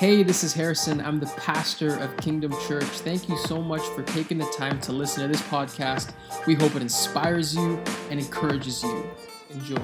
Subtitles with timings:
[0.00, 0.98] Hey, this is Harrison.
[1.02, 2.86] I'm the pastor of Kingdom Church.
[2.86, 6.14] Thank you so much for taking the time to listen to this podcast.
[6.46, 7.78] We hope it inspires you
[8.08, 9.04] and encourages you.
[9.50, 9.76] Enjoy.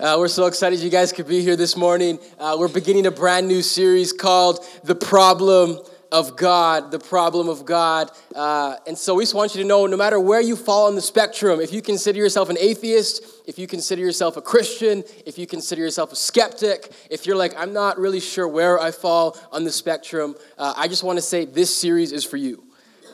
[0.00, 2.18] Uh, we're so excited you guys could be here this morning.
[2.36, 5.78] Uh, we're beginning a brand new series called The Problem
[6.16, 8.10] of God, the problem of God.
[8.34, 10.94] Uh, and so we just want you to know no matter where you fall on
[10.94, 15.36] the spectrum, if you consider yourself an atheist, if you consider yourself a Christian, if
[15.36, 19.36] you consider yourself a skeptic, if you're like, I'm not really sure where I fall
[19.52, 22.64] on the spectrum, uh, I just want to say this series is for you.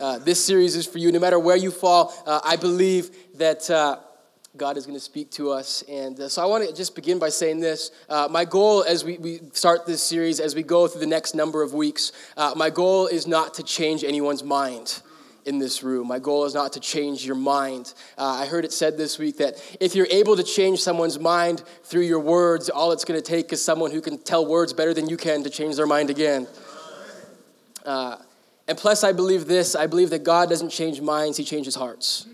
[0.01, 1.11] Uh, this series is for you.
[1.11, 3.99] No matter where you fall, uh, I believe that uh,
[4.55, 5.83] God is going to speak to us.
[5.89, 7.91] And uh, so I want to just begin by saying this.
[8.07, 11.35] Uh, my goal as we, we start this series, as we go through the next
[11.35, 15.01] number of weeks, uh, my goal is not to change anyone's mind
[15.47, 16.07] in this room.
[16.07, 17.95] My goal is not to change your mind.
[18.19, 21.65] Uh, I heard it said this week that if you're able to change someone's mind
[21.85, 24.93] through your words, all it's going to take is someone who can tell words better
[24.93, 26.47] than you can to change their mind again.
[27.87, 28.19] Uh,
[28.69, 32.27] and plus, I believe this I believe that God doesn't change minds, He changes hearts.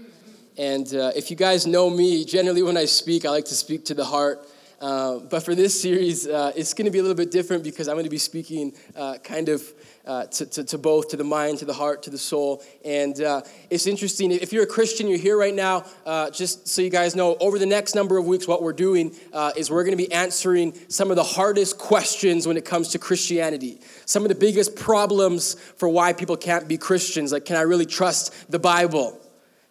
[0.58, 3.84] And uh, if you guys know me, generally when I speak, I like to speak
[3.86, 4.44] to the heart.
[4.80, 7.86] Uh, but for this series, uh, it's going to be a little bit different because
[7.86, 9.62] I'm going to be speaking uh, kind of
[10.04, 12.62] uh, to, to, to, both, to the mind, to the heart, to the soul.
[12.84, 14.32] And uh, it's interesting.
[14.32, 15.84] If you're a Christian, you're here right now,
[16.32, 19.14] just so you guys know, over the next number of weeks, what we're doing
[19.56, 22.98] is we're going to be answering some of the hardest questions when it comes to
[22.98, 23.80] Christianity.
[24.06, 27.32] Some of the biggest problems for why people can't be Christians.
[27.32, 29.20] Like, can I really trust the Bible?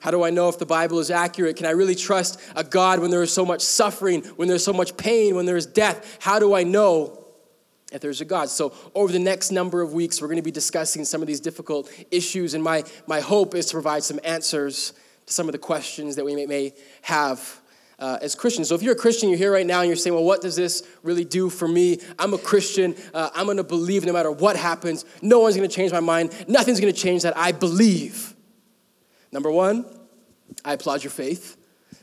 [0.08, 1.58] How do I know if the Bible is accurate?
[1.58, 4.72] Can I really trust a God when there is so much suffering, when there's so
[4.72, 6.20] much pain, when there is death?
[6.22, 7.26] How do I know
[7.92, 8.48] if there's a God?
[8.48, 11.42] So, over the next number of weeks, we're going to be discussing some of these
[11.42, 14.94] difficult issues, and my, my hope is to provide some answers
[15.26, 17.60] to some of the questions that we may, may have.
[18.00, 18.70] Uh, as Christians.
[18.70, 20.56] So, if you're a Christian, you're here right now and you're saying, Well, what does
[20.56, 22.00] this really do for me?
[22.18, 22.96] I'm a Christian.
[23.14, 25.04] Uh, I'm going to believe no matter what happens.
[25.22, 26.32] No one's going to change my mind.
[26.48, 27.36] Nothing's going to change that.
[27.36, 28.36] I believe.
[29.32, 29.86] Number one,
[30.64, 31.58] I applaud your faith.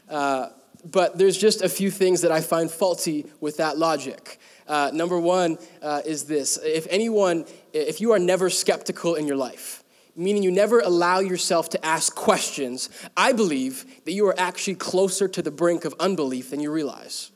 [0.08, 0.48] Uh,
[0.90, 4.38] but there's just a few things that I find faulty with that logic.
[4.66, 9.36] Uh, number one uh, is this if anyone, if you are never skeptical in your
[9.36, 9.82] life,
[10.16, 15.28] meaning you never allow yourself to ask questions, I believe that you are actually closer
[15.28, 17.30] to the brink of unbelief than you realize.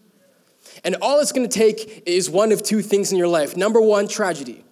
[0.85, 3.57] And all it's gonna take is one of two things in your life.
[3.57, 4.65] Number one, tragedy.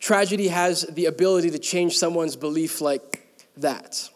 [0.00, 4.10] Tragedy has the ability to change someone's belief like that.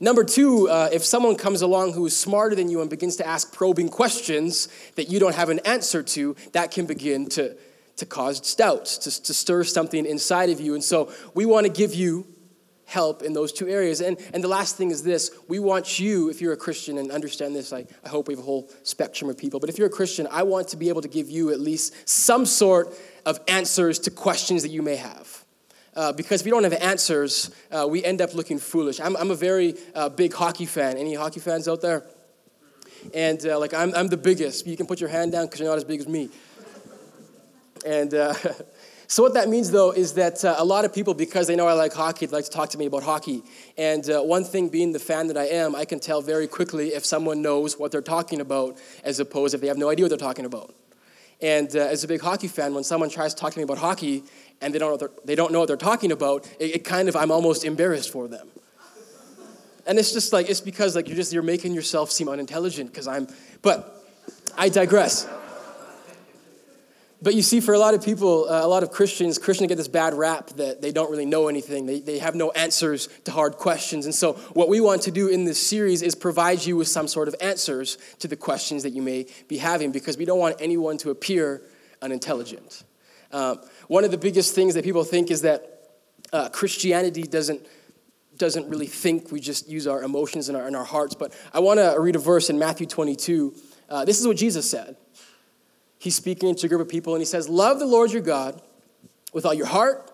[0.00, 3.26] Number two, uh, if someone comes along who is smarter than you and begins to
[3.26, 7.56] ask probing questions that you don't have an answer to, that can begin to,
[7.96, 10.74] to cause doubt, to, to stir something inside of you.
[10.74, 12.26] And so we want to give you
[12.92, 14.00] help in those two areas.
[14.00, 17.10] And, and the last thing is this we want you, if you're a Christian, and
[17.10, 19.86] understand this, I, I hope we have a whole spectrum of people, but if you're
[19.88, 22.94] a Christian, I want to be able to give you at least some sort
[23.24, 25.41] of answers to questions that you may have.
[25.94, 28.98] Uh, because we don't have answers, uh, we end up looking foolish.
[28.98, 30.96] I'm, I'm a very uh, big hockey fan.
[30.96, 32.04] Any hockey fans out there?
[33.12, 34.66] And uh, like, I'm, I'm the biggest.
[34.66, 36.30] You can put your hand down because you're not as big as me.
[37.84, 38.32] And uh,
[39.06, 41.66] so, what that means though is that uh, a lot of people, because they know
[41.66, 43.42] I like hockey, they like to talk to me about hockey.
[43.76, 47.04] And one thing being the fan that I am, I can tell very quickly if
[47.04, 50.16] someone knows what they're talking about as opposed if they have no idea what they're
[50.16, 50.74] talking about.
[51.42, 54.22] And as a big hockey fan, when someone tries to talk to me about hockey,
[54.62, 57.08] and they don't know what they don't know what they're talking about, it, it kind
[57.08, 58.48] of I'm almost embarrassed for them.
[59.86, 63.08] And it's just like it's because like you're just you're making yourself seem unintelligent because
[63.08, 63.26] I'm
[63.60, 64.04] but
[64.56, 65.28] I digress.
[67.22, 69.76] But you see, for a lot of people, uh, a lot of Christians, Christians get
[69.76, 71.86] this bad rap that they don't really know anything.
[71.86, 74.06] They, they have no answers to hard questions.
[74.06, 77.06] And so, what we want to do in this series is provide you with some
[77.06, 80.56] sort of answers to the questions that you may be having because we don't want
[80.58, 81.62] anyone to appear
[82.02, 82.82] unintelligent.
[83.32, 85.90] Um, one of the biggest things that people think is that
[86.32, 87.66] uh, Christianity doesn't
[88.36, 89.30] doesn't really think.
[89.30, 91.14] We just use our emotions and our, and our hearts.
[91.14, 93.54] But I want to read a verse in Matthew 22.
[93.88, 94.96] Uh, this is what Jesus said.
[95.98, 98.60] He's speaking to a group of people, and he says, "Love the Lord your God
[99.32, 100.10] with all your heart,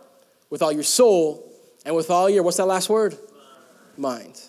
[0.51, 1.51] with all your soul,
[1.87, 3.17] and with all your what's that last word?
[3.97, 4.48] Mind."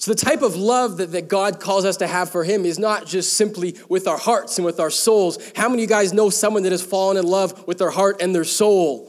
[0.00, 2.78] So, the type of love that, that God calls us to have for Him is
[2.78, 5.38] not just simply with our hearts and with our souls.
[5.54, 8.22] How many of you guys know someone that has fallen in love with their heart
[8.22, 9.06] and their soul?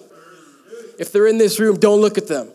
[0.99, 2.51] If they're in this room, don't look at them.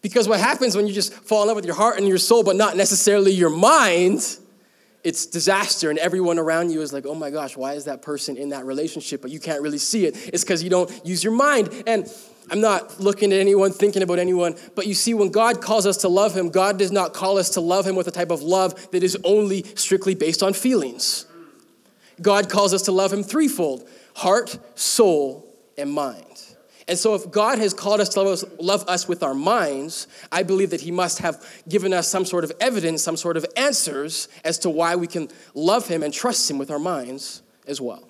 [0.00, 2.42] Because what happens when you just fall in love with your heart and your soul,
[2.42, 4.38] but not necessarily your mind,
[5.02, 5.90] it's disaster.
[5.90, 8.64] And everyone around you is like, oh my gosh, why is that person in that
[8.64, 9.22] relationship?
[9.22, 10.16] But you can't really see it.
[10.32, 11.84] It's because you don't use your mind.
[11.86, 12.06] And
[12.50, 15.98] I'm not looking at anyone, thinking about anyone, but you see, when God calls us
[15.98, 18.42] to love Him, God does not call us to love Him with a type of
[18.42, 21.26] love that is only strictly based on feelings.
[22.20, 25.46] God calls us to love him threefold heart, soul,
[25.78, 26.26] and mind.
[26.90, 30.08] And so, if God has called us to love us, love us, with our minds,
[30.32, 33.46] I believe that He must have given us some sort of evidence, some sort of
[33.56, 37.80] answers as to why we can love Him and trust Him with our minds as
[37.80, 38.08] well.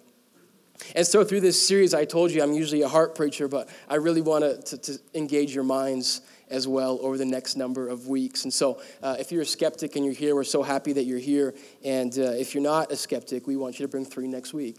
[0.96, 3.96] And so, through this series, I told you I'm usually a heart preacher, but I
[3.96, 8.44] really want to, to engage your minds as well over the next number of weeks.
[8.44, 11.18] And so, uh, if you're a skeptic and you're here, we're so happy that you're
[11.18, 11.54] here.
[11.84, 14.76] And uh, if you're not a skeptic, we want you to bring three next week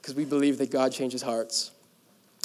[0.00, 1.72] because we believe that God changes hearts.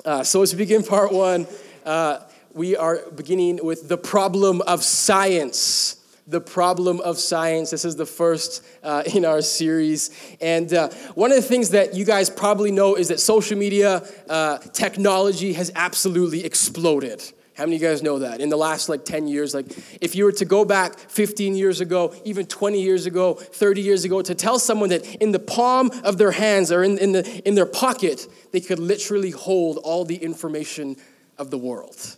[0.05, 1.47] Uh, so, as we begin part one,
[1.85, 2.19] uh,
[2.53, 7.71] we are beginning with the problem of science the problem of science.
[7.71, 10.09] This is the first uh, in our series.
[10.39, 14.07] And uh, one of the things that you guys probably know is that social media
[14.29, 17.21] uh, technology has absolutely exploded.
[17.55, 18.41] How many of you guys know that?
[18.41, 19.67] In the last like 10 years, like
[20.01, 24.05] if you were to go back 15 years ago, even 20 years ago, 30 years
[24.05, 27.41] ago, to tell someone that in the palm of their hands or in, in, the,
[27.47, 30.97] in their pocket, they could literally hold all the information
[31.37, 32.17] of the world.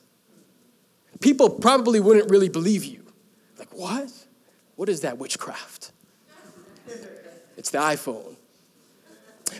[1.20, 3.04] People probably wouldn't really believe you.
[3.58, 4.10] Like, what?
[4.76, 5.92] What is that witchcraft?
[7.58, 8.35] It's the iPhone.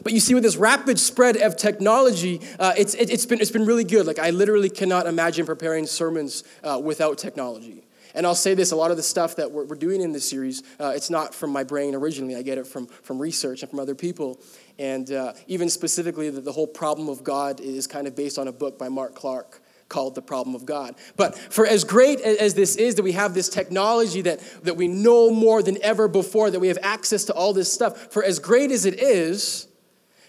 [0.04, 3.52] But you see, with this rapid spread of technology, uh, it's, it, has been, it's
[3.52, 4.06] been really good.
[4.06, 7.84] Like, I literally cannot imagine preparing sermons uh, without technology.
[8.16, 10.28] And I'll say this a lot of the stuff that we're, we're doing in this
[10.28, 12.36] series, uh, it's not from my brain originally.
[12.36, 14.40] I get it from, from research and from other people.
[14.80, 18.48] And uh, even specifically, the, the whole problem of God is kind of based on
[18.48, 20.96] a book by Mark Clark called the problem of God.
[21.16, 24.88] But for as great as this is, that we have this technology that, that we
[24.88, 28.40] know more than ever before, that we have access to all this stuff, for as
[28.40, 29.68] great as it is,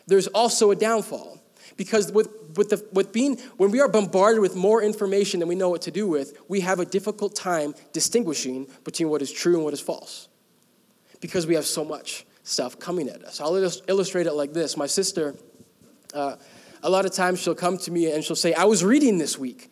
[0.06, 1.43] there's also a downfall.
[1.76, 5.55] Because with, with, the, with being, when we are bombarded with more information than we
[5.55, 9.56] know what to do with, we have a difficult time distinguishing between what is true
[9.56, 10.29] and what is false.
[11.20, 13.41] Because we have so much stuff coming at us.
[13.41, 14.76] I'll illustrate it like this.
[14.76, 15.35] My sister,
[16.14, 16.37] uh,
[16.82, 19.38] a lot of times she'll come to me and she'll say, I was reading this
[19.38, 19.70] week.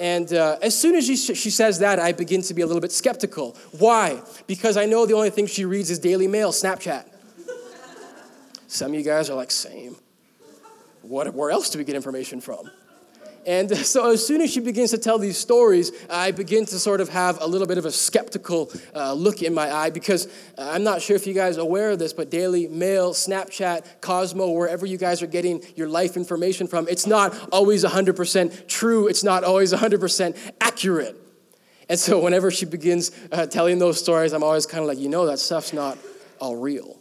[0.00, 2.80] And uh, as soon as she, she says that, I begin to be a little
[2.80, 3.56] bit skeptical.
[3.78, 4.22] Why?
[4.46, 7.04] Because I know the only thing she reads is Daily Mail, Snapchat.
[8.68, 9.96] Some of you guys are like, same.
[11.02, 12.70] What, where else do we get information from?
[13.46, 17.00] And so, as soon as she begins to tell these stories, I begin to sort
[17.00, 20.26] of have a little bit of a skeptical uh, look in my eye because
[20.58, 24.02] uh, I'm not sure if you guys are aware of this, but Daily Mail, Snapchat,
[24.02, 29.08] Cosmo, wherever you guys are getting your life information from, it's not always 100% true,
[29.08, 31.16] it's not always 100% accurate.
[31.88, 35.08] And so, whenever she begins uh, telling those stories, I'm always kind of like, you
[35.08, 35.96] know, that stuff's not
[36.38, 36.97] all real.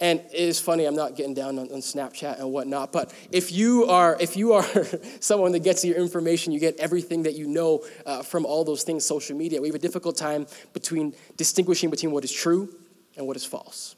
[0.00, 3.52] And it is funny, I'm not getting down on, on, Snapchat and whatnot, but if
[3.52, 4.66] you are, if you are
[5.20, 8.82] someone that gets your information, you get everything that you know uh, from all those
[8.82, 12.74] things, social media, we have a difficult time between distinguishing between what is true
[13.16, 13.94] and what is false.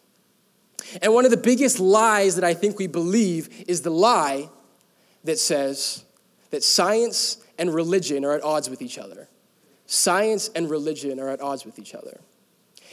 [1.01, 4.51] And one of the biggest lies that I think we believe is the lie
[5.25, 6.05] that says
[6.51, 9.29] that science and religion are at odds with each other.
[9.87, 12.21] Science and religion are at odds with each other.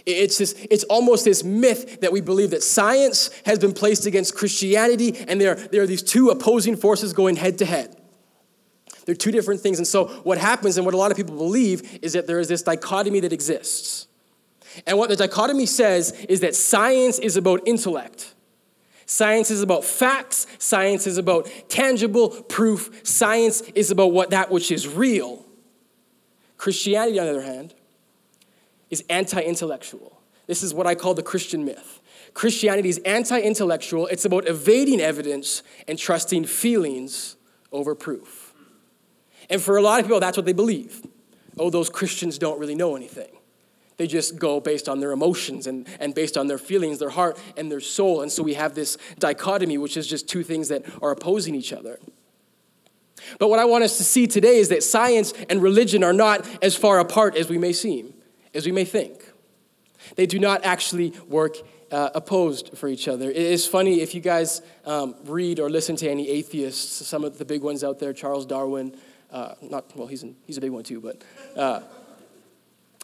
[0.05, 4.35] It's, this, it's almost this myth that we believe that science has been placed against
[4.35, 7.95] Christianity, and there, there are these two opposing forces going head to head.
[9.05, 9.79] They're two different things.
[9.79, 12.47] And so, what happens, and what a lot of people believe, is that there is
[12.47, 14.07] this dichotomy that exists.
[14.87, 18.33] And what the dichotomy says is that science is about intellect.
[19.05, 20.47] Science is about facts.
[20.57, 23.01] Science is about tangible proof.
[23.07, 25.45] Science is about what that which is real.
[26.57, 27.73] Christianity, on the other hand,
[28.93, 30.21] is anti intellectual.
[30.47, 31.99] This is what I call the Christian myth.
[32.33, 37.35] Christianity is anti intellectual, it's about evading evidence and trusting feelings
[37.71, 38.53] over proof.
[39.49, 41.05] And for a lot of people, that's what they believe.
[41.59, 43.29] Oh, those Christians don't really know anything.
[43.97, 47.37] They just go based on their emotions and, and based on their feelings, their heart,
[47.57, 48.21] and their soul.
[48.21, 51.73] And so we have this dichotomy, which is just two things that are opposing each
[51.73, 51.99] other.
[53.37, 56.47] But what I want us to see today is that science and religion are not
[56.63, 58.15] as far apart as we may seem
[58.53, 59.31] as we may think.
[60.15, 61.57] They do not actually work
[61.91, 63.29] uh, opposed for each other.
[63.29, 67.37] It is funny if you guys um, read or listen to any atheists, some of
[67.37, 68.95] the big ones out there, Charles Darwin,
[69.31, 71.23] uh, not, well, he's, he's a big one too, but
[71.55, 71.81] uh,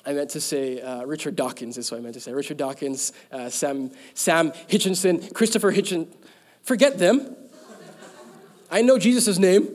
[0.05, 2.33] I meant to say uh, Richard Dawkins is what I meant to say.
[2.33, 6.07] Richard Dawkins, uh, Sam, Sam Hitchinson, Christopher Hitchin,
[6.63, 7.35] forget them.
[8.71, 9.69] I know Jesus' name.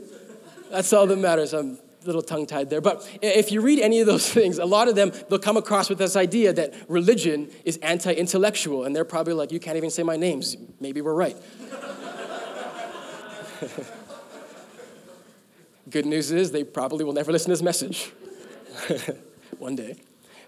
[0.70, 1.52] That's all that matters.
[1.52, 2.80] I'm little tongue tied there.
[2.80, 5.88] But if you read any of those things, a lot of them, they'll come across
[5.88, 8.84] with this idea that religion is anti intellectual.
[8.84, 10.56] And they're probably like, you can't even say my names.
[10.80, 11.36] Maybe we're right.
[15.90, 18.12] Good news is they probably will never listen to this message
[19.58, 19.96] one day.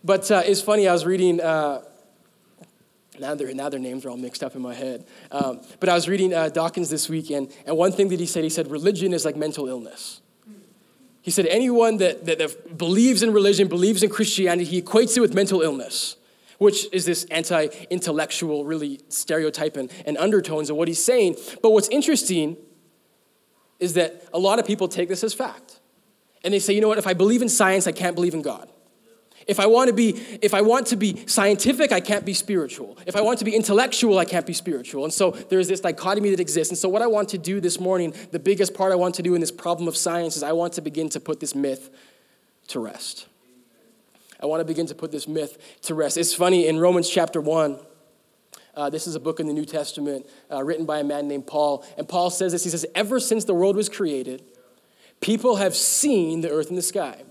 [0.03, 1.41] But uh, it's funny, I was reading.
[1.41, 1.83] Uh,
[3.19, 5.07] Now their, now their names are all mixed up in my head.
[5.31, 8.27] Um, but I was reading uh, Dawkins this week, and, and one thing that he
[8.27, 10.21] said, he said, religion is like mental illness.
[11.27, 15.21] He said, anyone that, that, that believes in religion, believes in Christianity, he equates it
[15.21, 16.15] with mental illness,
[16.59, 21.35] which is this anti intellectual, really stereotype and, and undertones of what he's saying.
[21.65, 22.57] But what's interesting
[23.81, 25.81] is that a lot of people take this as fact.
[26.45, 28.43] And they say, you know what, if I believe in science, I can't believe in
[28.43, 28.71] God.
[29.47, 30.11] If I want to be
[30.43, 32.99] if I want to be scientific, I can't be spiritual.
[33.07, 35.05] If I want to be intellectual, I can't be spiritual.
[35.05, 36.73] And so there's this dichotomy that exists.
[36.73, 39.23] And so what I want to do this morning, the biggest part I want to
[39.23, 41.91] do in this problem of science is I want to begin to put this myth
[42.69, 43.27] to rest.
[44.41, 46.17] I want to begin to put this myth to rest.
[46.17, 47.79] It's funny in Romans chapter 1,
[48.77, 51.47] uh, this is a book in the New Testament uh, written by a man named
[51.47, 51.85] Paul.
[51.97, 54.43] And Paul says this He says, Ever since the world was created,
[55.21, 57.23] people have seen the earth and the sky.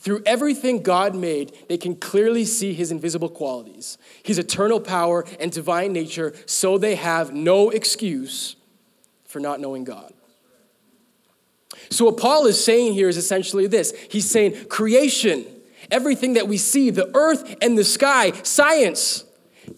[0.00, 5.52] Through everything God made, they can clearly see his invisible qualities, his eternal power and
[5.52, 8.56] divine nature, so they have no excuse
[9.26, 10.14] for not knowing God.
[11.90, 15.44] So, what Paul is saying here is essentially this He's saying creation,
[15.90, 19.24] everything that we see, the earth and the sky, science,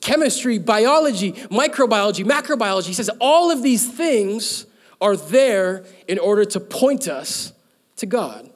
[0.00, 4.66] chemistry, biology, microbiology, macrobiology, he says all of these things
[5.00, 7.52] are there in order to point us
[7.96, 8.51] to God.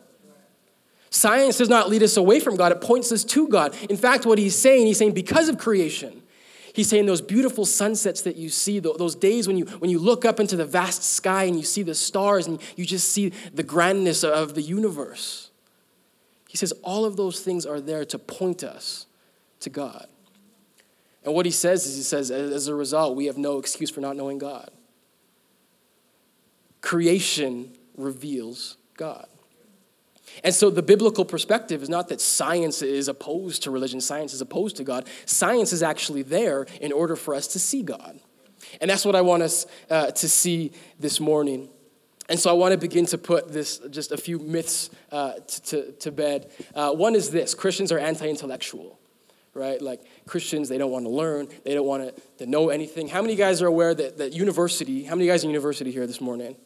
[1.11, 3.75] Science does not lead us away from God, it points us to God.
[3.89, 6.23] In fact, what he's saying, he's saying because of creation,
[6.73, 10.25] he's saying those beautiful sunsets that you see, those days when you, when you look
[10.25, 13.63] up into the vast sky and you see the stars and you just see the
[13.63, 15.51] grandness of the universe.
[16.49, 19.07] He says all of those things are there to point us
[19.61, 20.07] to God.
[21.25, 24.01] And what he says is, he says, as a result, we have no excuse for
[24.01, 24.71] not knowing God.
[26.81, 29.27] Creation reveals God.
[30.45, 34.41] And so the biblical perspective is not that science is opposed to religion, science is
[34.41, 35.09] opposed to God.
[35.25, 38.21] Science is actually there in order for us to see God.
[38.81, 41.69] And that's what I want us uh, to see this morning.
[42.29, 45.63] And so I want to begin to put this, just a few myths uh, to,
[45.63, 46.51] to, to, bed.
[46.75, 48.99] Uh, one is this Christians are anti intellectual,
[49.55, 49.81] right?
[49.81, 53.09] Like Christians, they don't want to learn, they don't want to, to know anything.
[53.09, 56.21] How many guys are aware that, that university, how many guys in university here this
[56.21, 56.57] morning?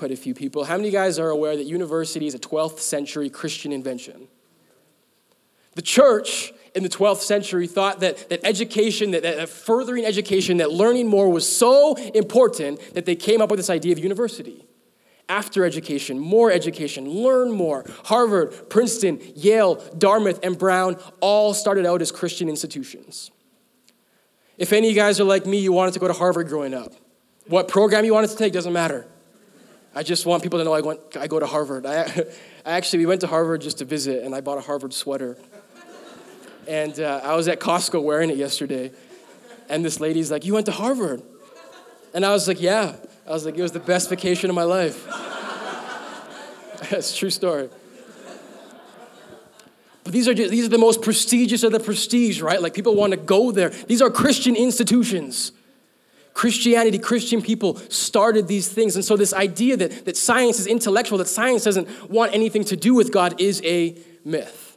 [0.00, 0.64] Quite a few people.
[0.64, 4.28] How many guys are aware that university is a 12th century Christian invention?
[5.74, 10.72] The church in the 12th century thought that, that education, that, that furthering education, that
[10.72, 14.64] learning more was so important that they came up with this idea of university.
[15.28, 17.84] After education, more education, learn more.
[18.04, 23.30] Harvard, Princeton, Yale, Dartmouth, and Brown all started out as Christian institutions.
[24.56, 26.72] If any of you guys are like me, you wanted to go to Harvard growing
[26.72, 26.94] up.
[27.48, 29.06] What program you wanted to take doesn't matter.
[29.94, 31.84] I just want people to know I, went, I go to Harvard.
[31.84, 32.02] I,
[32.64, 35.36] I actually, we went to Harvard just to visit, and I bought a Harvard sweater.
[36.68, 38.92] And uh, I was at Costco wearing it yesterday.
[39.68, 41.22] And this lady's like, You went to Harvard?
[42.14, 42.94] And I was like, Yeah.
[43.26, 45.06] I was like, It was the best vacation of my life.
[46.90, 47.68] That's true story.
[50.04, 52.60] But these are, just, these are the most prestigious of the prestige, right?
[52.62, 53.70] Like people want to go there.
[53.70, 55.52] These are Christian institutions.
[56.34, 58.94] Christianity, Christian people started these things.
[58.94, 62.76] And so, this idea that, that science is intellectual, that science doesn't want anything to
[62.76, 64.70] do with God, is a myth.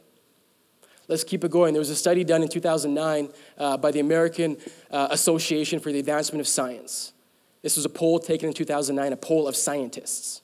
[1.06, 1.74] Let's keep it going.
[1.74, 4.56] There was a study done in 2009 uh, by the American
[4.90, 7.12] uh, Association for the Advancement of Science.
[7.62, 10.42] This was a poll taken in 2009, a poll of scientists.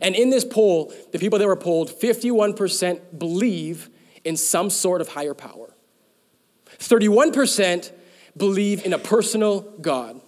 [0.00, 3.90] And in this poll, the people that were polled, 51% believe
[4.24, 5.74] in some sort of higher power.
[6.78, 7.92] 31%
[8.36, 10.20] believe in a personal God.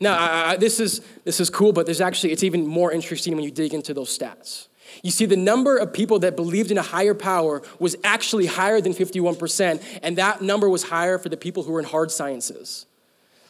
[0.00, 3.34] Now, I, I, this, is, this is cool, but there's actually, it's even more interesting
[3.34, 4.68] when you dig into those stats.
[5.02, 8.80] You see, the number of people that believed in a higher power was actually higher
[8.80, 12.86] than 51%, and that number was higher for the people who were in hard sciences,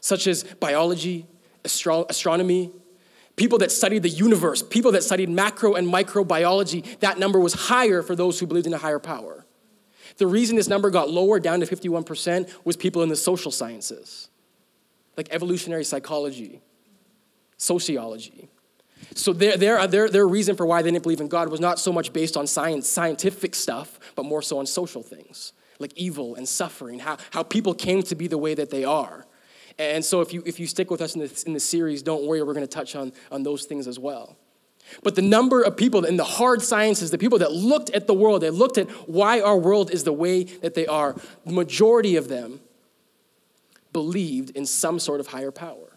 [0.00, 1.26] such as biology,
[1.64, 2.70] astro- astronomy,
[3.36, 6.98] people that studied the universe, people that studied macro and microbiology.
[7.00, 9.43] That number was higher for those who believed in a higher power.
[10.16, 14.28] The reason this number got lower down to 51% was people in the social sciences,
[15.16, 16.60] like evolutionary psychology,
[17.56, 18.48] sociology.
[19.14, 21.60] So their, their, uh, their, their reason for why they didn't believe in God was
[21.60, 25.92] not so much based on science, scientific stuff, but more so on social things, like
[25.96, 29.26] evil and suffering, how, how people came to be the way that they are.
[29.78, 32.26] And so if you, if you stick with us in the, in the series, don't
[32.26, 34.36] worry, we're going to touch on, on those things as well.
[35.02, 38.14] But the number of people in the hard sciences, the people that looked at the
[38.14, 42.16] world, they looked at why our world is the way that they are, the majority
[42.16, 42.60] of them
[43.92, 45.96] believed in some sort of higher power.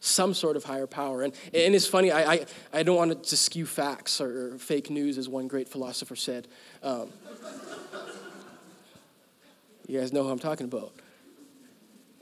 [0.00, 1.22] Some sort of higher power.
[1.22, 5.18] And, and it's funny, I, I, I don't want to skew facts or fake news,
[5.18, 6.46] as one great philosopher said.
[6.82, 7.08] Um,
[9.88, 10.92] You guys know who I'm talking about.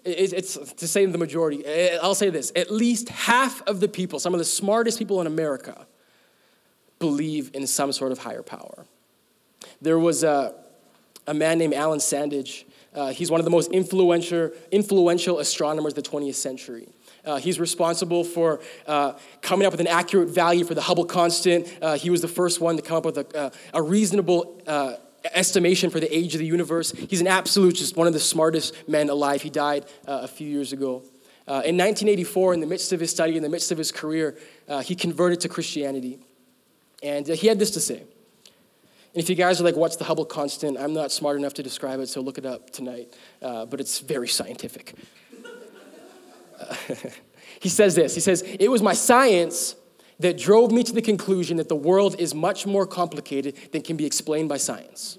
[0.04, 1.64] It's to say the majority.
[1.98, 5.26] I'll say this at least half of the people, some of the smartest people in
[5.26, 5.86] America,
[6.98, 8.84] believe in some sort of higher power.
[9.80, 10.54] There was a,
[11.26, 12.64] a man named Alan Sandage.
[12.94, 16.88] Uh, he's one of the most influential, influential astronomers of the 20th century.
[17.24, 21.66] Uh, he's responsible for uh, coming up with an accurate value for the Hubble constant.
[21.80, 24.94] Uh, he was the first one to come up with a, a reasonable uh,
[25.32, 26.92] estimation for the age of the universe.
[26.92, 29.42] He's an absolute, just one of the smartest men alive.
[29.42, 31.02] He died uh, a few years ago.
[31.46, 34.36] Uh, in 1984, in the midst of his study, in the midst of his career,
[34.82, 36.18] he converted to Christianity.
[37.02, 38.00] And he had this to say.
[38.00, 40.78] And if you guys are like, what's the Hubble constant?
[40.78, 43.12] I'm not smart enough to describe it, so look it up tonight.
[43.40, 44.94] but it's very scientific.
[47.60, 49.76] he says this He says, It was my science
[50.20, 53.96] that drove me to the conclusion that the world is much more complicated than can
[53.96, 55.18] be explained by science.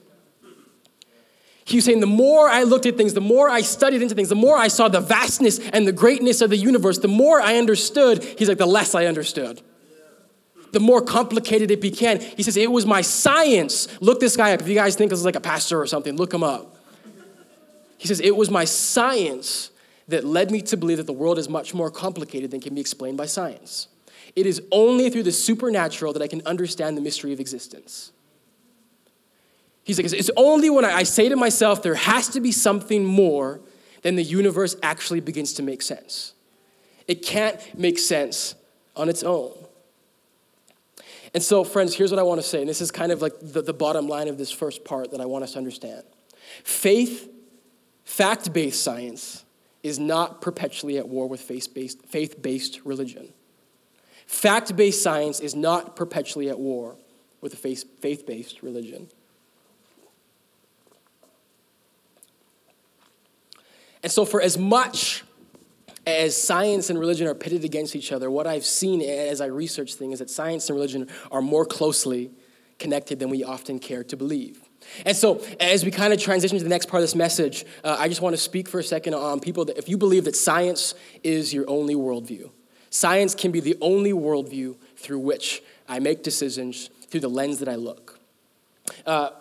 [1.66, 4.30] He was saying, the more I looked at things, the more I studied into things,
[4.30, 7.58] the more I saw the vastness and the greatness of the universe, the more I
[7.58, 8.24] understood.
[8.24, 9.62] He's like, the less I understood.
[10.74, 12.20] The more complicated it became.
[12.20, 13.88] He says, it was my science.
[14.00, 14.62] Look this guy up.
[14.62, 16.78] If you guys think this is like a pastor or something, look him up.
[17.98, 19.72] He says, it was my science
[20.08, 22.82] that led me to believe that the world is much more complicated than can be
[22.82, 23.88] explained by science.
[24.36, 28.12] It is only through the supernatural that I can understand the mystery of existence.
[29.84, 33.62] He's like, it's only when I say to myself, there has to be something more,
[34.02, 36.34] then the universe actually begins to make sense.
[37.08, 38.56] It can't make sense
[38.96, 39.54] on its own.
[41.36, 43.34] And so, friends, here's what I want to say, and this is kind of like
[43.42, 46.04] the, the bottom line of this first part that I want us to understand.
[46.64, 47.30] Faith,
[48.06, 49.46] fact based science,
[49.84, 53.34] is not perpetually at war with faith based religion.
[54.26, 56.96] Fact based science is not perpetually at war
[57.42, 59.08] with a faith based religion.
[64.02, 65.24] And so, for as much
[66.06, 69.96] as science and religion are pitted against each other, what I've seen as I research
[69.96, 72.30] things is that science and religion are more closely
[72.78, 74.62] connected than we often care to believe.
[75.06, 77.96] And so, as we kind of transition to the next part of this message, uh,
[78.00, 80.36] I just want to speak for a second on people that if you believe that
[80.36, 82.52] science is your only worldview,
[82.96, 87.68] science can be the only worldview through which I make decisions through the lens that
[87.68, 88.20] I look.
[89.06, 89.32] Uh,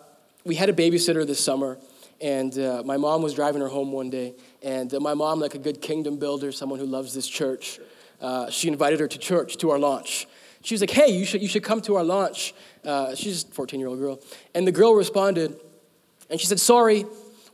[0.44, 1.78] we had a babysitter this summer,
[2.20, 5.54] and uh, my mom was driving her home one day, and uh, my mom, like
[5.54, 7.78] a good kingdom builder, someone who loves this church,
[8.20, 10.26] uh, she invited her to church to our launch.
[10.62, 13.48] She was like, "Hey, you should you should come to our launch." Uh, she's a
[13.48, 14.20] 14 year old girl.
[14.54, 15.58] And the girl responded,
[16.30, 17.04] and she said, Sorry,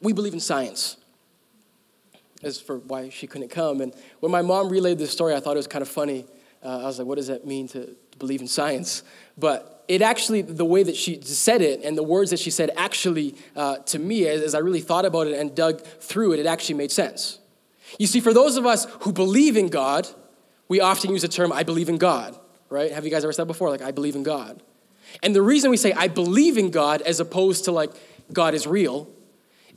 [0.00, 0.96] we believe in science.
[2.42, 3.80] As for why she couldn't come.
[3.80, 6.24] And when my mom relayed this story, I thought it was kind of funny.
[6.64, 9.02] Uh, I was like, What does that mean to, to believe in science?
[9.36, 12.70] But it actually, the way that she said it and the words that she said
[12.76, 16.38] actually, uh, to me, as, as I really thought about it and dug through it,
[16.38, 17.40] it actually made sense.
[17.98, 20.06] You see, for those of us who believe in God,
[20.68, 22.92] we often use the term, I believe in God, right?
[22.92, 24.62] Have you guys ever said before, like, I believe in God?
[25.22, 27.90] And the reason we say, I believe in God, as opposed to like,
[28.32, 29.10] God is real,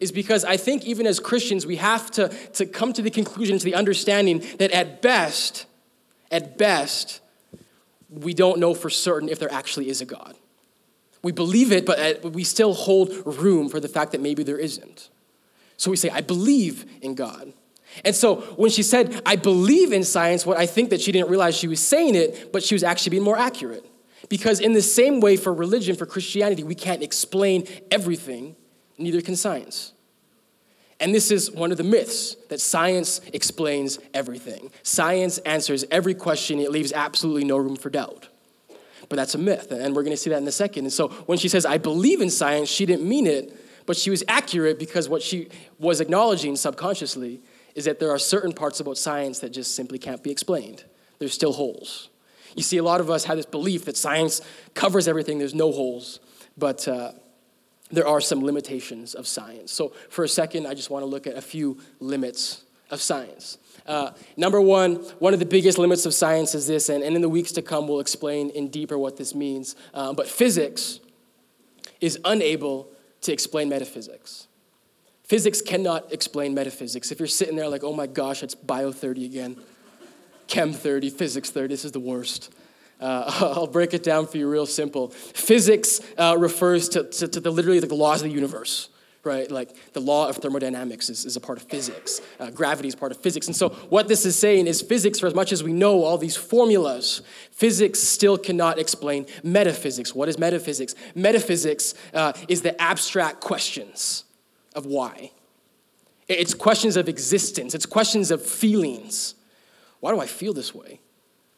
[0.03, 3.57] is because I think even as Christians, we have to, to come to the conclusion,
[3.57, 5.65] to the understanding that at best,
[6.29, 7.21] at best,
[8.09, 10.35] we don't know for certain if there actually is a God.
[11.23, 14.57] We believe it, uh, but we still hold room for the fact that maybe there
[14.57, 15.09] isn't.
[15.77, 17.53] So we say, I believe in God.
[18.03, 21.29] And so when she said, I believe in science, what I think that she didn't
[21.29, 23.85] realize she was saying it, but she was actually being more accurate.
[24.29, 28.55] Because, in the same way, for religion, for Christianity, we can't explain everything,
[28.97, 29.92] neither can science.
[31.03, 34.71] And this is one of the myths that science explains everything.
[34.83, 38.29] Science answers every question, it leaves absolutely no room for doubt.
[39.09, 40.85] But that's a myth, and we're to see that in a second.
[40.85, 43.53] And so when she says, I believe in science, she didn't mean it,
[43.85, 47.41] but she was accurate because what she was acknowledging subconsciously
[47.75, 50.85] is that there are certain parts about science that just simply can't be explained.
[51.19, 52.07] There's still holes.
[52.55, 54.39] You see, a lot of us have this belief that science
[54.73, 56.21] covers everything, there's no holes,
[56.57, 57.11] but uh,
[57.91, 59.71] there are some limitations of science.
[59.71, 63.57] So, for a second, I just want to look at a few limits of science.
[63.85, 67.21] Uh, number one, one of the biggest limits of science is this, and, and in
[67.21, 69.75] the weeks to come, we'll explain in deeper what this means.
[69.93, 70.99] Uh, but physics
[71.99, 72.89] is unable
[73.21, 74.47] to explain metaphysics.
[75.23, 77.11] Physics cannot explain metaphysics.
[77.11, 79.57] If you're sitting there like, oh my gosh, it's Bio 30 again,
[80.47, 81.69] Chem 30, Physics 30.
[81.69, 82.53] This is the worst.
[83.03, 83.25] Uh,
[83.57, 85.09] I'll break it down for you real simple.
[85.09, 88.87] Physics uh, refers to, to, to, the literally the laws of the universe,
[89.25, 89.51] right?
[89.51, 92.21] Like the law of thermodynamics is, is a part of physics.
[92.39, 93.47] Uh, gravity is part of physics.
[93.47, 96.17] And so what this is saying is physics, for as much as we know all
[96.17, 100.15] these formulas, physics still cannot explain metaphysics.
[100.15, 100.95] What is metaphysics?
[101.13, 104.23] Metaphysics uh, is the abstract questions
[104.75, 105.31] of why.
[106.29, 109.35] It's questions of existence, it's questions of feelings.
[109.99, 111.01] Why do I feel this way?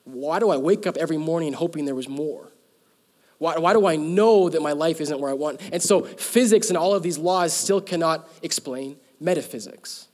[0.05, 2.51] Why do I wake up every morning hoping there was more?
[3.37, 5.59] Why, why do I know that my life isn't where I want?
[5.73, 10.07] And so, physics and all of these laws still cannot explain metaphysics.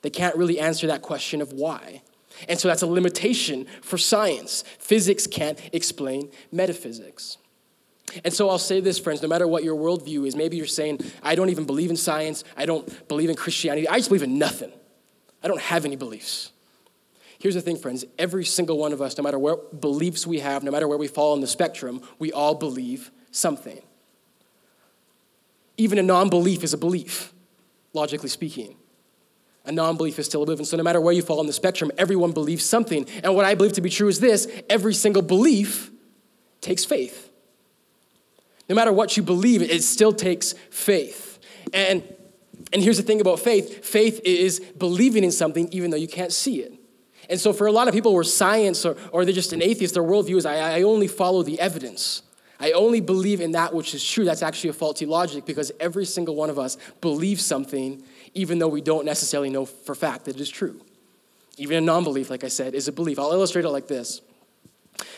[0.00, 2.02] They can't really answer that question of why.
[2.48, 4.64] And so, that's a limitation for science.
[4.78, 7.36] Physics can't explain metaphysics.
[8.24, 11.00] And so I'll say this, friends, no matter what your worldview is, maybe you're saying,
[11.22, 14.38] I don't even believe in science, I don't believe in Christianity, I just believe in
[14.38, 14.72] nothing.
[15.42, 16.51] I don't have any beliefs.
[17.42, 20.62] Here's the thing, friends every single one of us, no matter what beliefs we have,
[20.62, 23.82] no matter where we fall on the spectrum, we all believe something.
[25.76, 27.34] Even a non belief is a belief,
[27.94, 28.76] logically speaking.
[29.64, 30.60] A non belief is still a belief.
[30.60, 33.08] And so, no matter where you fall on the spectrum, everyone believes something.
[33.24, 35.90] And what I believe to be true is this every single belief
[36.60, 37.28] takes faith.
[38.68, 41.40] No matter what you believe, it still takes faith.
[41.74, 42.04] And,
[42.72, 46.32] and here's the thing about faith faith is believing in something even though you can't
[46.32, 46.78] see it.
[47.30, 49.62] And so, for a lot of people who are science or, or they're just an
[49.62, 52.22] atheist, their worldview is I, I only follow the evidence.
[52.62, 54.24] I only believe in that which is true.
[54.24, 58.04] That's actually a faulty logic because every single one of us believes something,
[58.34, 60.80] even though we don't necessarily know for fact that it is true.
[61.58, 63.18] Even a non belief, like I said, is a belief.
[63.18, 64.20] I'll illustrate it like this.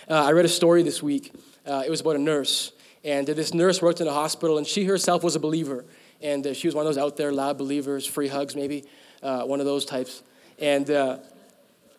[0.09, 1.35] Uh, I read a story this week.
[1.67, 2.73] Uh, it was about a nurse.
[3.05, 5.85] And this nurse worked in a hospital, and she herself was a believer.
[6.23, 8.85] And uh, she was one of those out there, loud believers, free hugs maybe,
[9.23, 10.23] uh, one of those types.
[10.59, 11.19] And uh,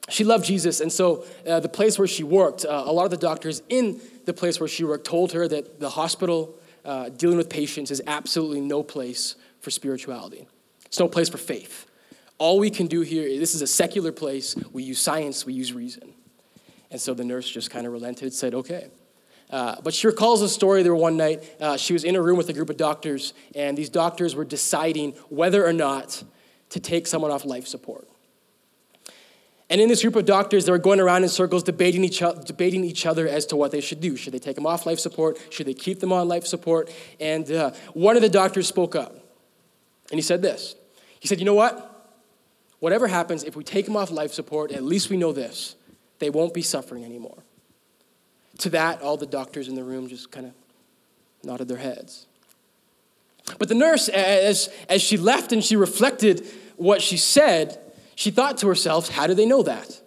[0.10, 3.12] she loved Jesus, and so uh, the place where she worked, uh, a lot of
[3.12, 7.38] the doctors in the place where she worked told her that the hospital uh, dealing
[7.38, 10.48] with patients is absolutely no place for spirituality.
[10.86, 11.88] It's no place for faith.
[12.38, 14.56] All we can do here, this is a secular place.
[14.72, 16.14] We use science, we use reason.
[16.92, 18.88] And so the nurse just kind of relented, said, okay.
[19.50, 21.44] Uh, but she recalls a story there one night.
[21.60, 24.46] Uh, she was in a room with a group of doctors, and these doctors were
[24.46, 26.24] deciding whether or not
[26.70, 28.08] to take someone off life support.
[29.70, 32.84] And in this group of doctors, they were going around in circles debating each, debating
[32.84, 34.16] each other as to what they should do.
[34.16, 35.40] Should they take them off life support?
[35.50, 36.92] Should they keep them on life support?
[37.20, 39.14] And uh, one of the doctors spoke up.
[40.12, 40.76] And he said this
[41.20, 41.92] He said, You know what?
[42.80, 45.76] Whatever happens, if we take them off life support, at least we know this
[46.20, 47.44] they won't be suffering anymore.
[48.60, 50.54] To that, all the doctors in the room just kind of
[51.44, 52.28] nodded their heads.
[53.60, 56.48] But the nurse, as, as she left and she reflected
[56.78, 57.80] what she said,
[58.16, 60.02] she thought to herself, How do they know that?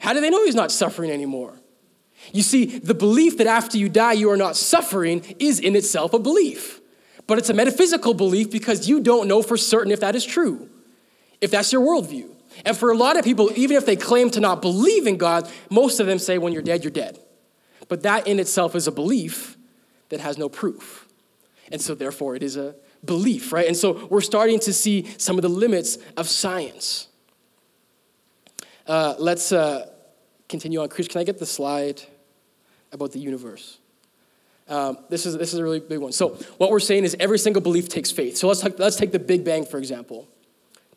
[0.00, 1.54] How do they know he's not suffering anymore?
[2.32, 6.12] You see, the belief that after you die you are not suffering is in itself
[6.12, 6.80] a belief.
[7.26, 10.68] But it's a metaphysical belief because you don't know for certain if that is true,
[11.40, 12.30] if that's your worldview.
[12.64, 15.48] And for a lot of people, even if they claim to not believe in God,
[15.70, 17.18] most of them say, when you're dead, you're dead.
[17.88, 19.56] But that in itself is a belief
[20.08, 21.06] that has no proof.
[21.70, 23.66] And so, therefore, it is a belief, right?
[23.66, 27.08] And so we're starting to see some of the limits of science.
[28.86, 29.90] Uh, let's uh,
[30.48, 30.88] continue on.
[30.88, 32.02] Chris, can I get the slide
[32.92, 33.78] about the universe?
[34.68, 36.12] Um, this, is, this is a really big one.
[36.12, 38.36] So, what we're saying is every single belief takes faith.
[38.36, 40.28] So, let's, talk, let's take the Big Bang, for example.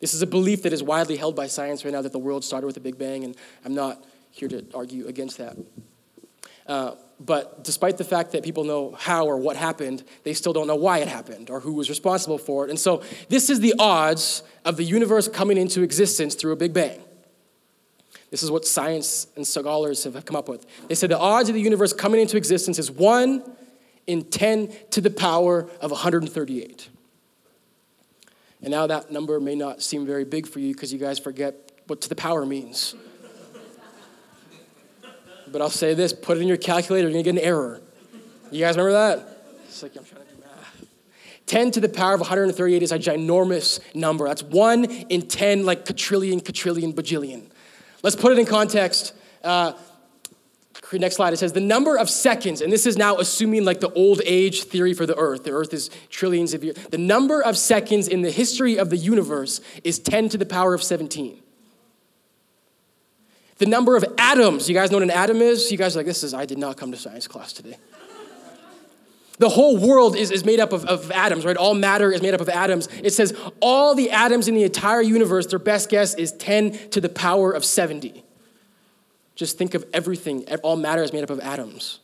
[0.00, 2.44] This is a belief that is widely held by science right now that the world
[2.44, 5.56] started with the Big Bang, and I'm not here to argue against that.
[6.66, 10.66] Uh, but despite the fact that people know how or what happened, they still don't
[10.66, 12.70] know why it happened or who was responsible for it.
[12.70, 16.72] And so, this is the odds of the universe coming into existence through a Big
[16.72, 17.00] Bang.
[18.30, 20.66] This is what science and scholars have come up with.
[20.88, 23.42] They said the odds of the universe coming into existence is 1
[24.06, 26.88] in 10 to the power of 138.
[28.62, 31.72] And now that number may not seem very big for you because you guys forget
[31.88, 32.94] what to the power means.
[35.52, 37.80] But I'll say this put it in your calculator, you're gonna get an error.
[38.50, 39.44] You guys remember that?
[39.64, 40.86] It's like, I'm trying to do math.
[41.46, 44.26] 10 to the power of 138 is a ginormous number.
[44.26, 47.44] That's one in 10, like quadrillion, quadrillion, bajillion.
[48.02, 49.14] Let's put it in context.
[49.42, 49.72] Uh,
[50.92, 51.32] next slide.
[51.32, 54.64] It says the number of seconds, and this is now assuming like the old age
[54.64, 55.44] theory for the earth.
[55.44, 56.76] The earth is trillions of years.
[56.90, 60.74] The number of seconds in the history of the universe is 10 to the power
[60.74, 61.41] of 17.
[63.58, 65.70] The number of atoms, you guys know what an atom is?
[65.70, 67.76] You guys are like, this is, I did not come to science class today.
[69.38, 71.56] The whole world is, is made up of, of atoms, right?
[71.56, 72.88] All matter is made up of atoms.
[73.02, 77.00] It says all the atoms in the entire universe, their best guess is 10 to
[77.00, 78.22] the power of 70.
[79.34, 80.46] Just think of everything.
[80.62, 81.98] All matter is made up of atoms.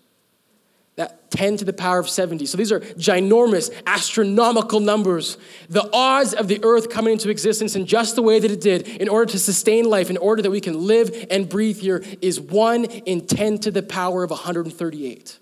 [0.99, 2.45] That 10 to the power of 70.
[2.47, 5.39] So these are ginormous, astronomical numbers.
[5.69, 8.89] The odds of the earth coming into existence in just the way that it did,
[8.89, 12.41] in order to sustain life, in order that we can live and breathe here, is
[12.41, 15.39] 1 in 10 to the power of 138.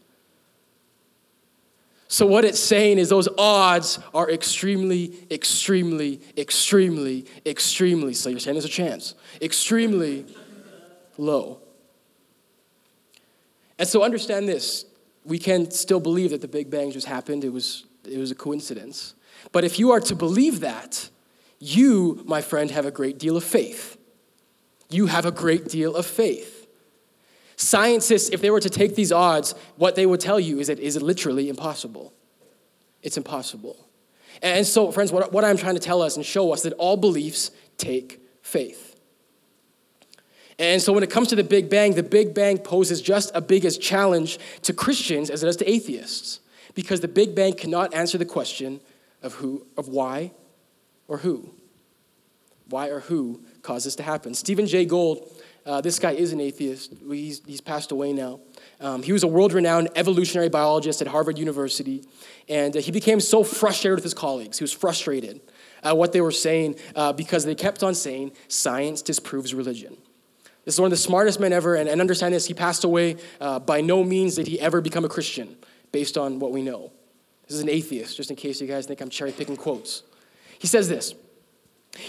[2.09, 8.57] So, what it's saying is those odds are extremely, extremely, extremely, extremely, so you're saying
[8.57, 10.27] there's a chance, extremely
[11.17, 11.61] low.
[13.79, 14.85] And so, understand this
[15.27, 18.35] we can still believe that the Big Bang just happened, it was, it was a
[18.35, 19.15] coincidence.
[19.53, 21.11] But if you are to believe that,
[21.59, 23.99] you, my friend, have a great deal of faith.
[24.89, 26.69] You have a great deal of faith.
[27.57, 30.79] Scientists, if they were to take these odds, what they would tell you is that
[30.79, 32.13] is it literally impossible?
[33.03, 33.89] It's impossible.
[34.43, 36.97] And so, friends, what, what I'm trying to tell us and show us that all
[36.97, 38.86] beliefs take faith.
[40.59, 43.41] And so when it comes to the Big Bang, the Big Bang poses just a
[43.41, 46.41] big as challenge to Christians as it does to atheists.
[46.75, 48.81] Because the Big Bang cannot answer the question
[49.23, 50.33] of who, of why
[51.09, 51.51] or who.
[52.69, 54.35] Why or who caused this to happen?
[54.35, 55.31] Stephen Jay Gould,
[55.67, 56.95] uh, this guy is an atheist.
[57.09, 58.41] He's, he's passed away now.
[58.81, 62.05] Um, he was a world renowned evolutionary biologist at Harvard University.
[62.49, 64.59] And uh, he became so frustrated with his colleagues.
[64.59, 65.41] He was frustrated
[65.83, 69.97] at what they were saying uh, because they kept on saying science disproves religion.
[70.67, 73.17] This is one of the smartest men ever, and, and understand this, he passed away.
[73.41, 75.57] Uh, by no means did he ever become a Christian,
[75.93, 76.93] based on what we know.
[77.47, 80.03] This is an atheist, just in case you guys think I'm cherry picking quotes.
[80.59, 81.15] He says this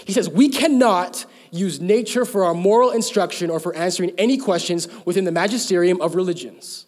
[0.04, 4.88] He says, We cannot use nature for our moral instruction or for answering any questions
[5.04, 6.86] within the magisterium of religions.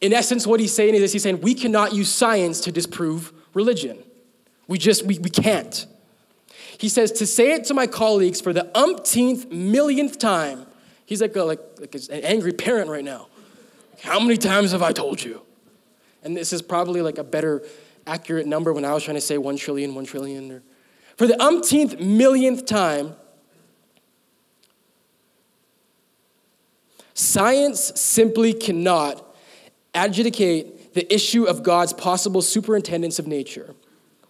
[0.00, 3.34] In essence, what he's saying is this, he's saying we cannot use science to disprove
[3.52, 4.02] religion.
[4.66, 5.86] We just, we, we can't.
[6.82, 10.66] He says, to say it to my colleagues for the umpteenth millionth time.
[11.06, 13.28] He's like, a, like, like an angry parent right now.
[14.00, 15.42] How many times have I told you?
[16.24, 17.62] And this is probably like a better
[18.04, 20.50] accurate number when I was trying to say one trillion, one trillion.
[20.50, 20.62] Or,
[21.16, 23.14] for the umpteenth millionth time,
[27.14, 29.24] science simply cannot
[29.94, 33.76] adjudicate the issue of God's possible superintendence of nature.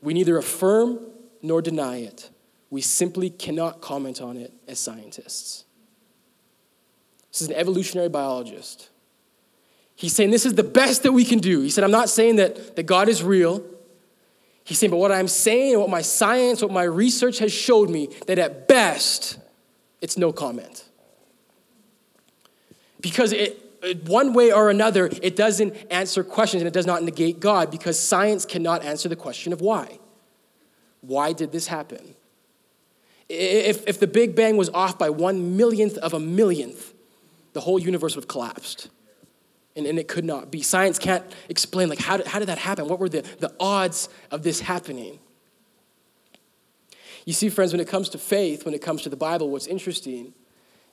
[0.02, 0.98] We neither affirm
[1.40, 2.28] nor deny it.
[2.72, 5.66] We simply cannot comment on it as scientists.
[7.30, 8.88] This is an evolutionary biologist.
[9.94, 11.60] He's saying this is the best that we can do.
[11.60, 13.62] He said, I'm not saying that, that God is real.
[14.64, 17.90] He's saying, but what I'm saying, and what my science, what my research has showed
[17.90, 19.38] me, that at best,
[20.00, 20.82] it's no comment.
[23.02, 27.38] Because it, one way or another, it doesn't answer questions and it does not negate
[27.38, 29.98] God because science cannot answer the question of why.
[31.02, 32.14] Why did this happen?
[33.34, 36.92] If, if the Big Bang was off by one millionth of a millionth,
[37.54, 38.90] the whole universe would have collapsed.
[39.74, 40.60] And, and it could not be.
[40.60, 42.88] Science can't explain, like, how did, how did that happen?
[42.88, 45.18] What were the, the odds of this happening?
[47.24, 49.66] You see, friends, when it comes to faith, when it comes to the Bible, what's
[49.66, 50.34] interesting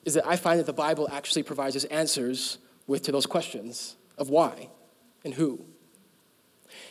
[0.06, 3.97] is that I find that the Bible actually provides us answers with to those questions
[4.17, 4.69] of why
[5.25, 5.65] and who.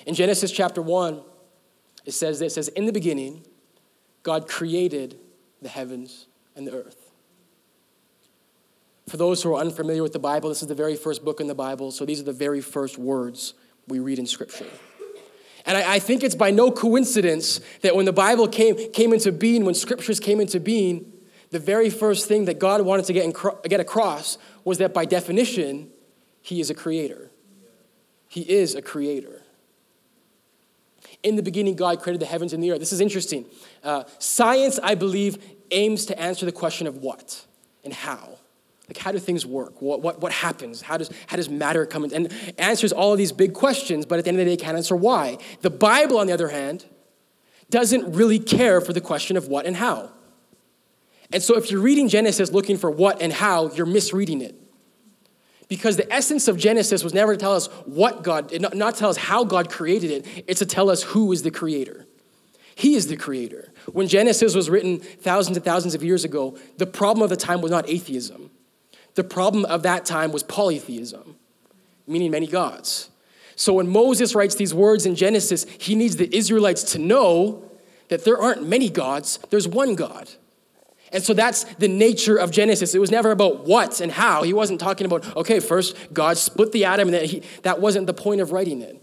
[0.04, 1.22] In Genesis chapter 1,
[2.04, 3.46] it says this, it says, In the beginning,
[4.22, 5.18] God created
[5.62, 7.10] the heavens and the earth.
[9.08, 11.46] For those who are unfamiliar with the Bible, this is the very first book in
[11.46, 13.54] the Bible, so these are the very first words
[13.86, 14.66] we read in Scripture.
[15.64, 19.32] And I, I think it's by no coincidence that when the Bible came, came into
[19.32, 21.12] being, when Scriptures came into being,
[21.50, 25.90] the very first thing that God wanted to get, get across was that by definition,
[26.42, 27.30] He is a creator.
[28.28, 29.37] He is a creator.
[31.22, 32.78] In the beginning, God created the heavens and the earth.
[32.78, 33.44] This is interesting.
[33.82, 35.38] Uh, science, I believe,
[35.70, 37.44] aims to answer the question of what
[37.84, 38.38] and how.
[38.88, 39.82] Like, how do things work?
[39.82, 40.80] What, what, what happens?
[40.80, 42.14] How does, how does matter come in?
[42.14, 44.76] And answers all of these big questions, but at the end of the day, can't
[44.76, 45.36] answer why.
[45.60, 46.86] The Bible, on the other hand,
[47.68, 50.10] doesn't really care for the question of what and how.
[51.30, 54.54] And so, if you're reading Genesis looking for what and how, you're misreading it.
[55.68, 59.18] Because the essence of Genesis was never to tell us what God, not, tell us
[59.18, 62.06] how God created it, it's to tell us who is the creator.
[62.74, 63.72] He is the creator.
[63.92, 67.60] When Genesis was written thousands and thousands of years ago, the problem of the time
[67.60, 68.50] was not atheism.
[69.14, 71.36] The problem of that time was polytheism,
[72.06, 73.10] meaning many gods.
[73.56, 77.68] So when Moses writes these words in Genesis, he needs the Israelites to know
[78.08, 80.30] that there aren't many gods, there's one God.
[81.12, 82.94] And so that's the nature of Genesis.
[82.94, 84.42] It was never about what and how.
[84.42, 88.06] He wasn't talking about, okay, first God split the atom, and then he, that wasn't
[88.06, 89.02] the point of writing it.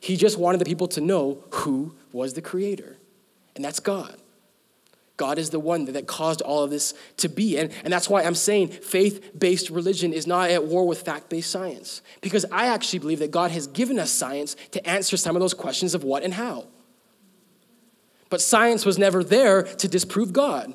[0.00, 2.96] He just wanted the people to know who was the creator,
[3.54, 4.16] and that's God.
[5.16, 7.56] God is the one that caused all of this to be.
[7.56, 11.30] And, and that's why I'm saying faith based religion is not at war with fact
[11.30, 12.02] based science.
[12.20, 15.54] Because I actually believe that God has given us science to answer some of those
[15.54, 16.66] questions of what and how.
[18.28, 20.74] But science was never there to disprove God.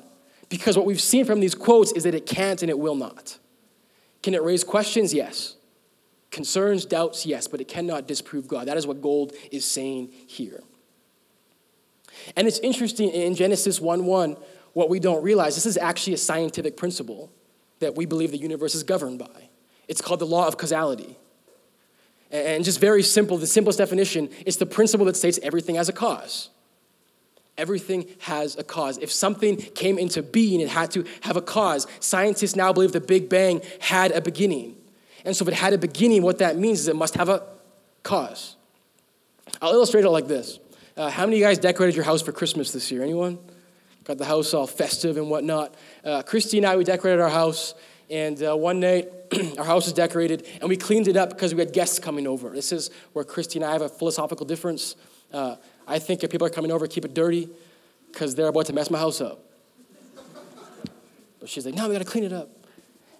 [0.52, 3.38] Because what we've seen from these quotes is that it can't and it will not.
[4.22, 5.14] Can it raise questions?
[5.14, 5.56] Yes.
[6.30, 8.68] Concerns, doubts, yes, but it cannot disprove God.
[8.68, 10.62] That is what Gould is saying here.
[12.36, 14.36] And it's interesting in Genesis 1 1,
[14.74, 17.32] what we don't realize, this is actually a scientific principle
[17.78, 19.48] that we believe the universe is governed by.
[19.88, 21.16] It's called the law of causality.
[22.30, 25.94] And just very simple, the simplest definition is the principle that states everything has a
[25.94, 26.50] cause.
[27.62, 28.98] Everything has a cause.
[28.98, 31.86] If something came into being, it had to have a cause.
[32.00, 34.74] Scientists now believe the Big Bang had a beginning.
[35.24, 37.44] And so, if it had a beginning, what that means is it must have a
[38.02, 38.56] cause.
[39.60, 40.58] I'll illustrate it like this.
[40.96, 43.00] Uh, how many of you guys decorated your house for Christmas this year?
[43.00, 43.38] Anyone?
[44.02, 45.76] Got the house all festive and whatnot.
[46.04, 47.74] Uh, Christy and I, we decorated our house,
[48.10, 49.08] and uh, one night
[49.58, 52.50] our house was decorated, and we cleaned it up because we had guests coming over.
[52.50, 54.96] This is where Christy and I have a philosophical difference.
[55.32, 55.54] Uh,
[55.86, 57.48] I think if people are coming over, keep it dirty
[58.10, 59.44] because they're about to mess my house up.
[61.40, 62.50] But she's like, no, we got to clean it up.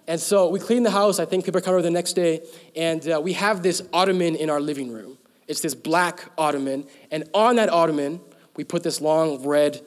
[0.07, 1.19] And so we clean the house.
[1.19, 2.41] I think people coming over the next day.
[2.75, 5.17] And uh, we have this ottoman in our living room.
[5.47, 6.85] It's this black ottoman.
[7.11, 8.21] And on that ottoman,
[8.55, 9.81] we put this long red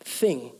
[0.00, 0.52] thing.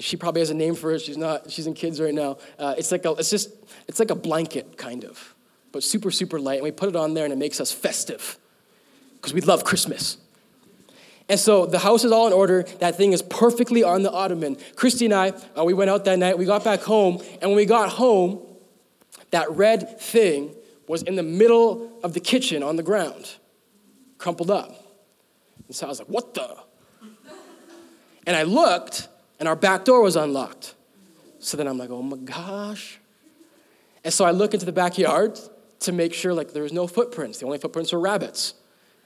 [0.00, 1.00] She probably has a name for it.
[1.00, 1.50] She's not.
[1.50, 2.38] She's in kids right now.
[2.58, 3.10] Uh, it's like a.
[3.12, 3.50] It's just.
[3.86, 5.34] It's like a blanket, kind of,
[5.70, 6.56] but super, super light.
[6.56, 8.38] And we put it on there, and it makes us festive
[9.22, 10.18] because we love Christmas.
[11.28, 12.64] And so the house is all in order.
[12.80, 14.56] That thing is perfectly on the ottoman.
[14.74, 16.36] Christy and I, uh, we went out that night.
[16.36, 17.22] We got back home.
[17.40, 18.44] And when we got home,
[19.30, 20.54] that red thing
[20.88, 23.36] was in the middle of the kitchen on the ground,
[24.18, 24.74] crumpled up.
[25.68, 26.56] And so I was like, what the?
[28.26, 29.08] And I looked,
[29.38, 30.74] and our back door was unlocked.
[31.38, 32.98] So then I'm like, oh my gosh.
[34.04, 35.38] And so I look into the backyard
[35.80, 37.38] to make sure like there was no footprints.
[37.38, 38.54] The only footprints were rabbits.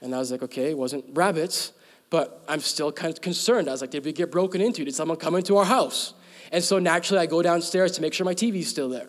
[0.01, 1.73] And I was like, okay, it wasn't rabbits,
[2.09, 3.67] but I'm still kind of concerned.
[3.67, 4.85] I was like, did we get broken into?
[4.85, 6.13] Did someone come into our house?
[6.51, 9.07] And so naturally, I go downstairs to make sure my TV's still there.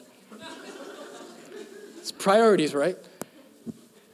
[1.99, 2.97] it's priorities, right?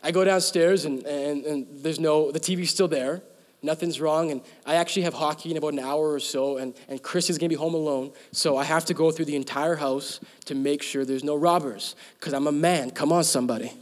[0.02, 3.22] I go downstairs and, and, and there's no, the TV's still there.
[3.62, 4.30] Nothing's wrong.
[4.30, 7.38] And I actually have hockey in about an hour or so, and, and Chris is
[7.38, 8.12] gonna be home alone.
[8.30, 11.96] So I have to go through the entire house to make sure there's no robbers,
[12.20, 12.90] because I'm a man.
[12.90, 13.72] Come on, somebody.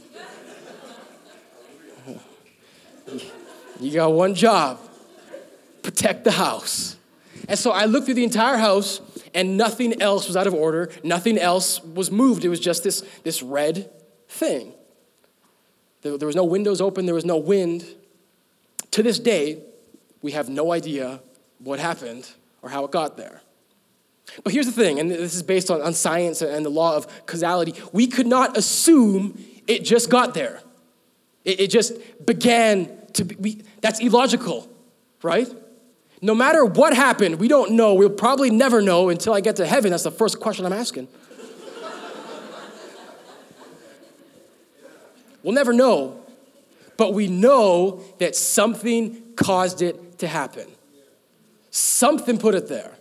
[3.79, 4.79] You got one job
[5.83, 6.95] protect the house.
[7.47, 9.01] And so I looked through the entire house,
[9.33, 10.89] and nothing else was out of order.
[11.03, 12.45] Nothing else was moved.
[12.45, 13.91] It was just this, this red
[14.29, 14.73] thing.
[16.01, 17.85] There, there was no windows open, there was no wind.
[18.91, 19.61] To this day,
[20.21, 21.19] we have no idea
[21.59, 22.29] what happened
[22.61, 23.41] or how it got there.
[24.43, 27.25] But here's the thing, and this is based on, on science and the law of
[27.25, 27.73] causality.
[27.91, 29.37] We could not assume
[29.67, 30.61] it just got there.
[31.45, 31.93] It, it just
[32.25, 34.67] began to be, we, that's illogical,
[35.21, 35.47] right?
[36.21, 37.93] No matter what happened, we don't know.
[37.93, 39.91] We'll probably never know until I get to heaven.
[39.91, 41.07] That's the first question I'm asking.
[45.43, 46.21] we'll never know,
[46.97, 50.67] but we know that something caused it to happen.
[51.71, 52.93] Something put it there.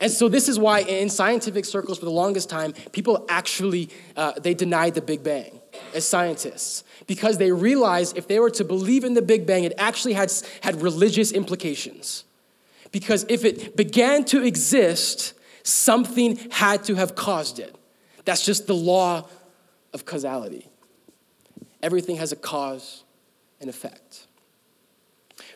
[0.00, 4.32] And so this is why in scientific circles for the longest time, people actually, uh,
[4.40, 5.59] they denied the Big Bang
[5.94, 9.72] as scientists because they realized if they were to believe in the Big Bang, it
[9.78, 12.24] actually had, had religious implications.
[12.92, 17.74] Because if it began to exist, something had to have caused it.
[18.24, 19.28] That's just the law
[19.92, 20.68] of causality.
[21.82, 23.04] Everything has a cause
[23.60, 24.26] and effect.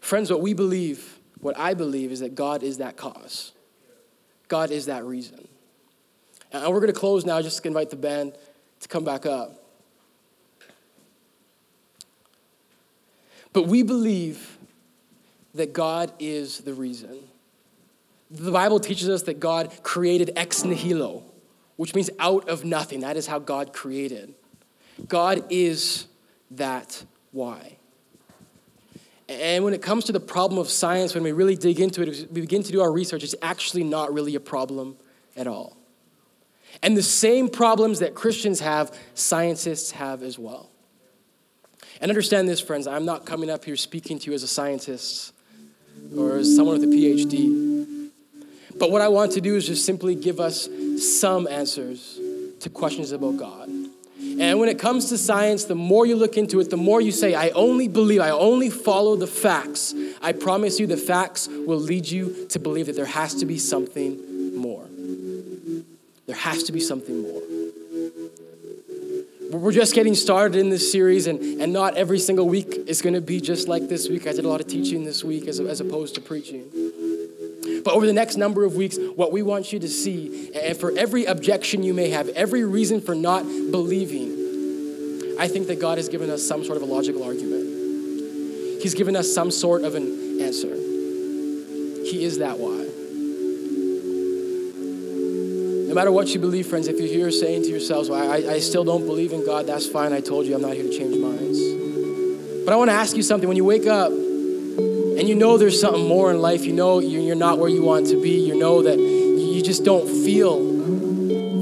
[0.00, 3.52] Friends, what we believe, what I believe, is that God is that cause.
[4.48, 5.48] God is that reason.
[6.52, 8.34] And we're going to close now, just to invite the band
[8.80, 9.63] to come back up.
[13.54, 14.58] But we believe
[15.54, 17.20] that God is the reason.
[18.30, 21.22] The Bible teaches us that God created ex nihilo,
[21.76, 23.00] which means out of nothing.
[23.00, 24.34] That is how God created.
[25.08, 26.06] God is
[26.50, 27.76] that why.
[29.28, 32.30] And when it comes to the problem of science, when we really dig into it,
[32.32, 34.96] we begin to do our research, it's actually not really a problem
[35.36, 35.76] at all.
[36.82, 40.70] And the same problems that Christians have, scientists have as well.
[42.00, 45.32] And understand this, friends, I'm not coming up here speaking to you as a scientist
[46.16, 48.10] or as someone with a PhD.
[48.78, 50.68] But what I want to do is just simply give us
[50.98, 52.18] some answers
[52.60, 53.68] to questions about God.
[54.40, 57.12] And when it comes to science, the more you look into it, the more you
[57.12, 59.94] say, I only believe, I only follow the facts.
[60.20, 63.58] I promise you, the facts will lead you to believe that there has to be
[63.58, 64.86] something more.
[66.26, 67.42] There has to be something more.
[69.54, 73.14] We're just getting started in this series, and, and not every single week is going
[73.14, 74.26] to be just like this week.
[74.26, 76.64] I did a lot of teaching this week as, as opposed to preaching.
[77.84, 80.90] But over the next number of weeks, what we want you to see, and for
[80.98, 86.08] every objection you may have, every reason for not believing, I think that God has
[86.08, 88.82] given us some sort of a logical argument.
[88.82, 90.74] He's given us some sort of an answer.
[90.74, 92.83] He is that why.
[95.94, 98.58] No matter what you believe, friends, if you're here saying to yourselves, well, I, I
[98.58, 100.12] still don't believe in God, that's fine.
[100.12, 102.64] I told you I'm not here to change minds.
[102.64, 103.46] But I want to ask you something.
[103.46, 107.36] When you wake up and you know there's something more in life, you know you're
[107.36, 110.56] not where you want to be, you know that you just don't feel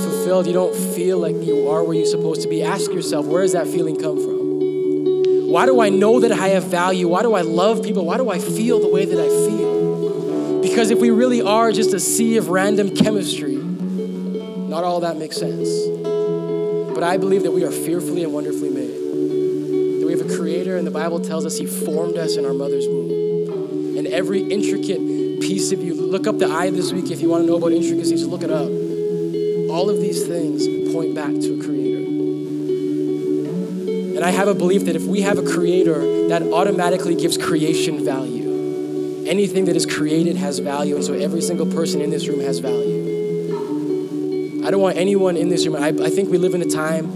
[0.00, 3.42] fulfilled, you don't feel like you are where you're supposed to be, ask yourself, where
[3.42, 5.50] does that feeling come from?
[5.50, 7.06] Why do I know that I have value?
[7.06, 8.06] Why do I love people?
[8.06, 10.62] Why do I feel the way that I feel?
[10.62, 13.61] Because if we really are just a sea of random chemistry,
[14.72, 15.68] not all that makes sense.
[16.94, 20.00] But I believe that we are fearfully and wonderfully made.
[20.00, 22.54] That we have a creator, and the Bible tells us he formed us in our
[22.54, 23.98] mother's womb.
[23.98, 24.98] And every intricate
[25.42, 27.72] piece of you, look up the eye this week if you want to know about
[27.72, 28.70] intricacies, look it up.
[29.70, 31.98] All of these things point back to a creator.
[34.16, 38.06] And I have a belief that if we have a creator, that automatically gives creation
[38.06, 39.26] value.
[39.26, 42.58] Anything that is created has value, and so every single person in this room has
[42.60, 43.01] value.
[44.64, 45.74] I don't want anyone in this room.
[45.76, 47.06] I, I think we live in a time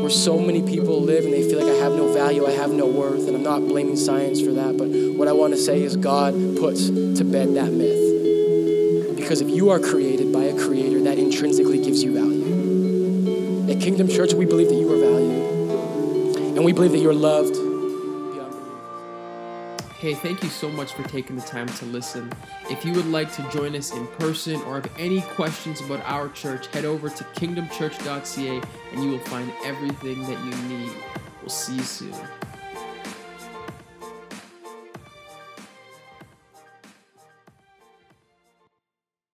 [0.00, 2.72] where so many people live and they feel like I have no value, I have
[2.72, 4.78] no worth, and I'm not blaming science for that.
[4.78, 9.16] But what I want to say is God puts to bed that myth.
[9.16, 13.70] Because if you are created by a creator, that intrinsically gives you value.
[13.70, 17.67] At Kingdom Church, we believe that you are valued, and we believe that you're loved.
[19.98, 22.32] Hey, thank you so much for taking the time to listen.
[22.70, 26.28] If you would like to join us in person or have any questions about our
[26.28, 30.92] church, head over to kingdomchurch.ca and you will find everything that you need.
[31.40, 32.14] We'll see you soon.